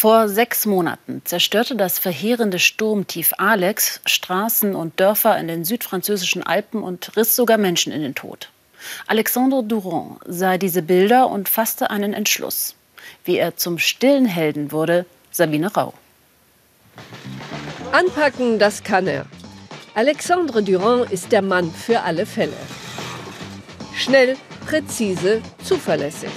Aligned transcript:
Vor 0.00 0.30
sechs 0.30 0.64
Monaten 0.64 1.20
zerstörte 1.26 1.76
das 1.76 1.98
verheerende 1.98 2.58
Sturmtief 2.58 3.34
Alex 3.36 4.00
Straßen 4.06 4.74
und 4.74 4.98
Dörfer 4.98 5.38
in 5.38 5.46
den 5.46 5.66
südfranzösischen 5.66 6.42
Alpen 6.42 6.82
und 6.82 7.14
riss 7.18 7.36
sogar 7.36 7.58
Menschen 7.58 7.92
in 7.92 8.00
den 8.00 8.14
Tod. 8.14 8.48
Alexandre 9.06 9.62
Durand 9.62 10.20
sah 10.24 10.56
diese 10.56 10.80
Bilder 10.80 11.28
und 11.28 11.50
fasste 11.50 11.90
einen 11.90 12.14
Entschluss. 12.14 12.76
Wie 13.24 13.36
er 13.36 13.58
zum 13.58 13.78
stillen 13.78 14.24
Helden 14.24 14.72
wurde, 14.72 15.04
Sabine 15.32 15.70
Rau. 15.70 15.92
Anpacken, 17.92 18.58
das 18.58 18.82
kann 18.82 19.06
er. 19.06 19.26
Alexandre 19.94 20.62
Durand 20.62 21.12
ist 21.12 21.30
der 21.30 21.42
Mann 21.42 21.70
für 21.70 22.00
alle 22.00 22.24
Fälle. 22.24 22.56
Schnell, 23.94 24.38
präzise, 24.64 25.42
zuverlässig. 25.62 26.30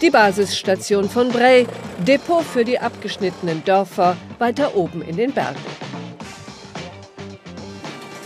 Die 0.00 0.10
Basisstation 0.10 1.10
von 1.10 1.28
Bray, 1.30 1.66
Depot 2.06 2.44
für 2.44 2.64
die 2.64 2.78
abgeschnittenen 2.78 3.64
Dörfer 3.64 4.16
weiter 4.38 4.76
oben 4.76 5.02
in 5.02 5.16
den 5.16 5.32
Bergen. 5.32 5.58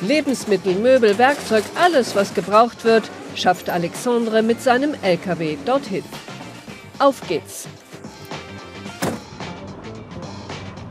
Lebensmittel, 0.02 0.74
Möbel, 0.74 1.16
Werkzeug, 1.16 1.64
alles, 1.80 2.14
was 2.14 2.34
gebraucht 2.34 2.84
wird, 2.84 3.04
schafft 3.34 3.70
Alexandre 3.70 4.42
mit 4.42 4.60
seinem 4.60 4.94
LKW 5.00 5.56
dorthin. 5.64 6.04
Auf 6.98 7.26
geht's! 7.26 7.66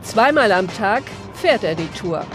Zweimal 0.02 0.50
am 0.50 0.66
Tag 0.66 1.04
fährt 1.34 1.62
er 1.62 1.76
die 1.76 1.88
Tour. 1.96 2.26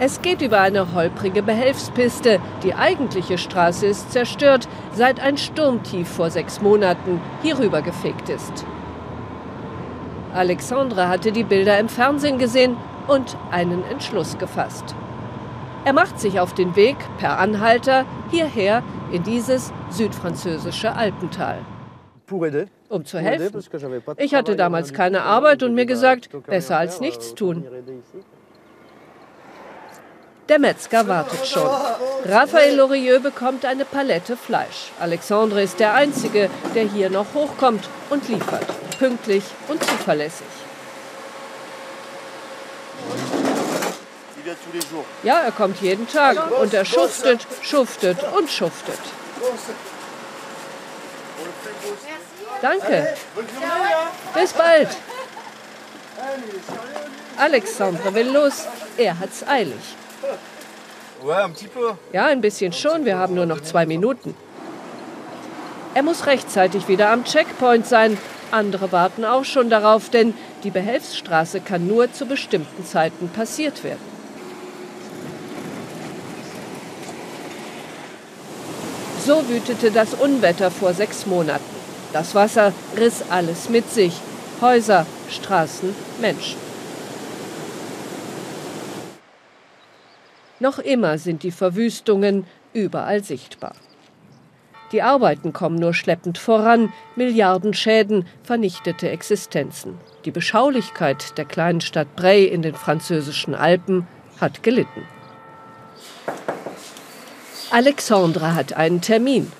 Es 0.00 0.22
geht 0.22 0.42
über 0.42 0.60
eine 0.60 0.94
holprige 0.94 1.42
Behelfspiste. 1.42 2.40
Die 2.62 2.74
eigentliche 2.74 3.36
Straße 3.36 3.86
ist 3.86 4.12
zerstört, 4.12 4.68
seit 4.92 5.18
ein 5.18 5.36
Sturmtief 5.36 6.08
vor 6.08 6.30
sechs 6.30 6.60
Monaten 6.60 7.20
hierüber 7.42 7.82
gefegt 7.82 8.28
ist. 8.28 8.64
Alexandre 10.32 11.08
hatte 11.08 11.32
die 11.32 11.42
Bilder 11.42 11.78
im 11.80 11.88
Fernsehen 11.88 12.38
gesehen 12.38 12.76
und 13.08 13.36
einen 13.50 13.82
Entschluss 13.90 14.38
gefasst. 14.38 14.94
Er 15.84 15.92
macht 15.92 16.20
sich 16.20 16.38
auf 16.38 16.54
den 16.54 16.76
Weg 16.76 16.96
per 17.18 17.38
Anhalter 17.38 18.04
hierher 18.30 18.84
in 19.10 19.24
dieses 19.24 19.72
südfranzösische 19.90 20.94
Alpental. 20.94 21.58
Um 22.88 23.04
zu 23.04 23.18
helfen. 23.18 23.64
Ich 24.18 24.34
hatte 24.34 24.54
damals 24.54 24.92
keine 24.92 25.22
Arbeit 25.22 25.62
und 25.62 25.74
mir 25.74 25.86
gesagt, 25.86 26.28
besser 26.46 26.78
als 26.78 27.00
nichts 27.00 27.34
tun. 27.34 27.64
Der 30.48 30.58
Metzger 30.58 31.06
wartet 31.06 31.46
schon. 31.46 31.68
Raphael 32.24 32.76
Lorieux 32.76 33.22
bekommt 33.22 33.66
eine 33.66 33.84
Palette 33.84 34.34
Fleisch. 34.34 34.92
Alexandre 34.98 35.62
ist 35.62 35.78
der 35.78 35.92
Einzige, 35.92 36.48
der 36.74 36.84
hier 36.84 37.10
noch 37.10 37.26
hochkommt 37.34 37.86
und 38.08 38.26
liefert. 38.30 38.66
Pünktlich 38.98 39.44
und 39.68 39.84
zuverlässig. 39.84 40.46
Ja, 45.22 45.40
er 45.40 45.52
kommt 45.52 45.82
jeden 45.82 46.08
Tag 46.08 46.50
und 46.58 46.72
er 46.72 46.86
schuftet, 46.86 47.46
schuftet 47.60 48.16
und 48.34 48.50
schuftet. 48.50 48.98
Danke. 52.62 53.14
Bis 54.34 54.52
bald. 54.54 54.88
Alexandre 57.36 58.14
will 58.14 58.30
los. 58.30 58.64
Er 58.96 59.18
hat's 59.18 59.46
eilig. 59.46 59.76
Ja, 62.12 62.26
ein 62.26 62.40
bisschen 62.40 62.72
schon. 62.72 63.04
Wir 63.04 63.18
haben 63.18 63.34
nur 63.34 63.46
noch 63.46 63.60
zwei 63.60 63.86
Minuten. 63.86 64.36
Er 65.94 66.02
muss 66.02 66.26
rechtzeitig 66.26 66.86
wieder 66.86 67.10
am 67.10 67.24
Checkpoint 67.24 67.86
sein. 67.86 68.18
Andere 68.50 68.92
warten 68.92 69.24
auch 69.24 69.44
schon 69.44 69.68
darauf, 69.68 70.10
denn 70.10 70.34
die 70.62 70.70
Behelfsstraße 70.70 71.60
kann 71.60 71.86
nur 71.86 72.12
zu 72.12 72.26
bestimmten 72.26 72.84
Zeiten 72.86 73.28
passiert 73.28 73.84
werden. 73.84 74.18
So 79.26 79.46
wütete 79.48 79.90
das 79.90 80.14
Unwetter 80.14 80.70
vor 80.70 80.94
sechs 80.94 81.26
Monaten. 81.26 81.64
Das 82.12 82.34
Wasser 82.34 82.72
riss 82.96 83.24
alles 83.28 83.68
mit 83.68 83.90
sich. 83.90 84.14
Häuser, 84.60 85.04
Straßen, 85.28 85.94
Menschen. 86.20 86.67
Noch 90.60 90.78
immer 90.78 91.18
sind 91.18 91.42
die 91.42 91.50
Verwüstungen 91.50 92.46
überall 92.72 93.22
sichtbar. 93.22 93.74
Die 94.92 95.02
Arbeiten 95.02 95.52
kommen 95.52 95.76
nur 95.76 95.92
schleppend 95.92 96.38
voran, 96.38 96.92
Milliarden 97.14 97.74
Schäden, 97.74 98.26
vernichtete 98.42 99.10
Existenzen. 99.10 99.98
Die 100.24 100.30
Beschaulichkeit 100.30 101.36
der 101.36 101.44
kleinen 101.44 101.82
Stadt 101.82 102.16
Bray 102.16 102.46
in 102.46 102.62
den 102.62 102.74
französischen 102.74 103.54
Alpen 103.54 104.06
hat 104.40 104.62
gelitten. 104.62 105.06
Alexandra 107.70 108.54
hat 108.54 108.72
einen 108.72 109.02
Termin. 109.02 109.52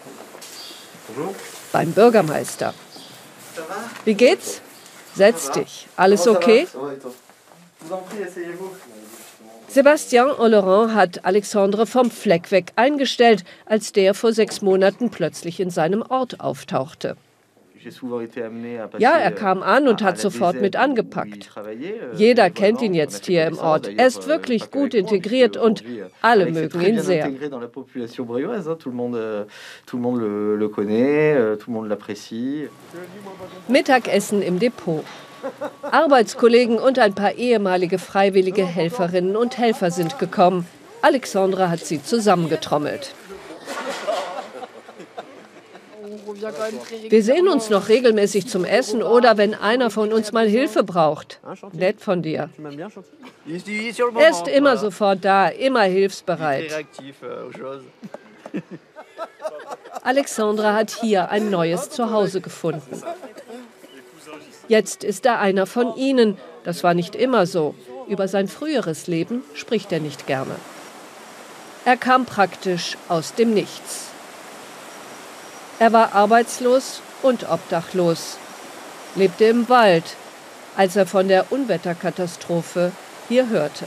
Beim 1.73 1.93
Bürgermeister. 1.93 2.73
Wie 4.05 4.15
geht's? 4.15 4.63
Setz 5.15 5.51
dich. 5.51 5.89
Alles 5.97 6.27
okay? 6.27 6.67
Sébastien 9.69 10.31
Olleran 10.39 10.95
hat 10.95 11.27
Alexandre 11.27 11.87
vom 11.87 12.11
Fleck 12.11 12.51
weg 12.51 12.73
eingestellt, 12.77 13.45
als 13.67 13.93
der 13.93 14.15
vor 14.15 14.33
sechs 14.33 14.63
Monaten 14.63 15.11
plötzlich 15.11 15.61
in 15.61 15.69
seinem 15.69 16.03
Ort 16.03 16.41
auftauchte. 16.41 17.17
Ja, 18.99 19.17
er 19.17 19.31
kam 19.31 19.63
an 19.63 19.87
und 19.87 20.03
hat 20.03 20.19
sofort 20.19 20.61
mit 20.61 20.75
angepackt. 20.75 21.51
Jeder 22.15 22.51
kennt 22.51 22.83
ihn 22.83 22.95
jetzt 22.95 23.27
hier 23.27 23.47
im 23.47 23.59
Ort. 23.59 23.89
Er 23.89 24.07
ist 24.07 24.27
wirklich 24.27 24.71
gut 24.71 24.95
integriert 24.95 25.57
und 25.57 25.85
alle 26.21 26.51
mögen 26.51 26.81
ihn 26.81 27.01
sehr. 27.01 27.31
Mittagessen 33.69 34.43
im 34.43 34.59
Depot. 34.59 35.05
Arbeitskollegen 35.83 36.79
und 36.79 36.99
ein 36.99 37.15
paar 37.15 37.33
ehemalige 37.33 37.99
freiwillige 37.99 38.65
Helferinnen 38.65 39.37
und 39.37 39.59
Helfer 39.59 39.91
sind 39.91 40.19
gekommen. 40.19 40.67
Alexandra 41.03 41.71
hat 41.71 41.81
sie 41.81 42.03
zusammengetrommelt. 42.03 43.15
Wir 47.09 47.23
sehen 47.23 47.49
uns 47.49 47.71
noch 47.71 47.89
regelmäßig 47.89 48.49
zum 48.49 48.65
Essen 48.65 49.03
oder 49.03 49.37
wenn 49.37 49.55
einer 49.55 49.91
von 49.91 50.13
uns 50.13 50.33
mal 50.33 50.47
Hilfe 50.47 50.83
braucht. 50.85 51.41
Nett 51.73 52.01
von 52.01 52.23
dir. 52.23 52.51
Er 54.17 54.31
ist 54.31 54.49
immer 54.49 54.77
sofort 54.77 55.25
da, 55.25 55.49
immer 55.49 55.83
hilfsbereit. 55.83 56.87
Alexandra 60.03 60.75
hat 60.75 60.91
hier 60.91 61.31
ein 61.31 61.51
neues 61.51 61.91
Zuhause 61.91 62.41
gefunden. 62.41 63.03
Jetzt 64.69 65.03
ist 65.03 65.27
er 65.27 65.41
einer 65.41 65.67
von 65.67 65.97
ihnen. 65.97 66.37
Das 66.63 66.85
war 66.85 66.95
nicht 66.95 67.15
immer 67.15 67.47
so. 67.47 67.75
Über 68.07 68.29
sein 68.29 68.49
früheres 68.49 69.07
Leben 69.07 69.43
spricht 69.55 69.91
er 69.93 70.01
nicht 70.01 70.27
gerne. 70.27 70.55
Er 71.85 71.97
kam 71.97 72.27
praktisch 72.27 72.97
aus 73.09 73.35
dem 73.35 73.55
Nichts. 73.55 74.09
Er 75.79 75.93
war 75.93 76.15
arbeitslos 76.15 77.01
und 77.23 77.49
obdachlos, 77.49 78.37
lebte 79.15 79.45
im 79.45 79.69
Wald, 79.69 80.05
als 80.77 80.97
er 80.97 81.07
von 81.07 81.29
der 81.29 81.51
Unwetterkatastrophe 81.51 82.93
hier 83.29 83.49
hörte. 83.49 83.87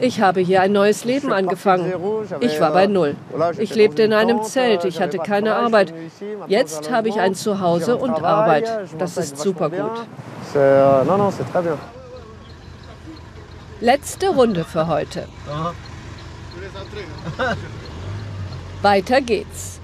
Ich 0.00 0.20
habe 0.20 0.40
hier 0.40 0.62
ein 0.62 0.72
neues 0.72 1.04
Leben 1.04 1.32
angefangen. 1.32 1.92
Ich 2.40 2.60
war 2.60 2.72
bei 2.72 2.86
Null. 2.86 3.16
Ich 3.58 3.74
lebte 3.74 4.02
in 4.02 4.12
einem 4.12 4.42
Zelt, 4.42 4.84
ich 4.84 5.00
hatte 5.00 5.18
keine 5.18 5.56
Arbeit. 5.56 5.92
Jetzt 6.46 6.90
habe 6.90 7.08
ich 7.08 7.18
ein 7.18 7.34
Zuhause 7.34 7.96
und 7.96 8.22
Arbeit. 8.22 8.70
Das 8.98 9.16
ist 9.16 9.38
super 9.38 9.70
gut. 9.70 10.06
Euh, 10.54 11.04
Letzte 13.80 14.28
Runde 14.28 14.64
für 14.64 14.86
heute. 14.86 15.26
Weiter 18.82 19.20
geht's. 19.20 19.80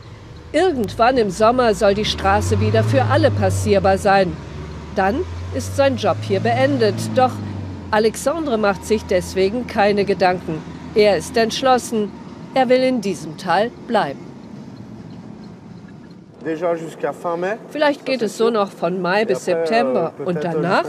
Irgendwann 0.52 1.16
im 1.18 1.30
Sommer 1.30 1.74
soll 1.74 1.94
die 1.94 2.04
Straße 2.04 2.60
wieder 2.60 2.84
für 2.84 3.04
alle 3.04 3.30
passierbar 3.30 3.98
sein. 3.98 4.36
Dann 4.94 5.24
ist 5.54 5.76
sein 5.76 5.96
Job 5.96 6.16
hier 6.20 6.40
beendet. 6.40 6.94
Doch 7.14 7.32
Alexandre 7.90 8.58
macht 8.58 8.84
sich 8.84 9.04
deswegen 9.04 9.66
keine 9.66 10.04
Gedanken. 10.04 10.62
Er 10.94 11.16
ist 11.16 11.36
entschlossen, 11.36 12.10
er 12.54 12.68
will 12.68 12.82
in 12.82 13.00
diesem 13.00 13.36
Tal 13.36 13.70
bleiben. 13.86 14.20
Vielleicht 17.70 18.06
geht 18.06 18.22
es 18.22 18.36
so 18.36 18.50
noch 18.50 18.70
von 18.70 19.02
Mai 19.02 19.24
bis 19.24 19.44
September. 19.44 20.12
Und 20.24 20.44
danach? 20.44 20.84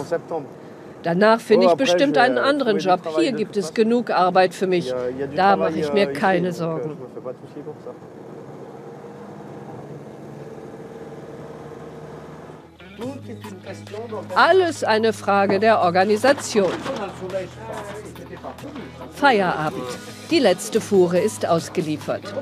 Danach 1.04 1.40
finde 1.40 1.68
ich 1.68 1.74
bestimmt 1.74 2.18
einen 2.18 2.38
anderen 2.38 2.78
Job. 2.80 3.02
Hier 3.18 3.32
gibt 3.32 3.58
es 3.58 3.74
genug 3.74 4.10
Arbeit 4.10 4.54
für 4.54 4.68
mich. 4.68 4.94
Da 5.36 5.56
mache 5.56 5.80
ich 5.80 5.94
mir 5.94 6.14
keine 6.14 6.52
Sorgen. 6.52 6.98
Alles 14.36 14.84
eine 14.84 15.14
Frage 15.14 15.60
der 15.60 15.82
Organisation. 15.82 16.72
Feierabend. 19.14 19.88
Die 20.30 20.40
letzte 20.40 20.82
Fuhre 20.82 21.20
ist 21.20 21.46
ausgeliefert. 21.46 22.34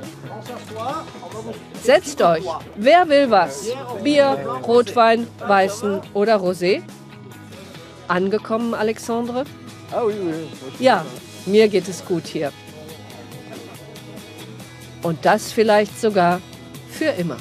Setzt 1.82 2.20
euch. 2.20 2.44
Wer 2.74 3.08
will 3.08 3.30
was? 3.30 3.68
Bier, 4.02 4.38
Rotwein, 4.66 5.26
Weißen 5.38 6.00
oder 6.14 6.36
Rosé? 6.36 6.82
Angekommen, 8.08 8.74
Alexandre? 8.74 9.44
Ja, 10.78 11.04
mir 11.44 11.68
geht 11.68 11.88
es 11.88 12.04
gut 12.04 12.26
hier. 12.26 12.52
Und 15.02 15.24
das 15.24 15.52
vielleicht 15.52 16.00
sogar 16.00 16.40
für 16.90 17.10
immer. 17.10 17.36